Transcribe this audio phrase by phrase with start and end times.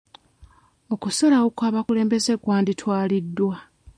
[0.93, 3.55] Okusalawo kw'abakulembeze kwanditwaliddwa.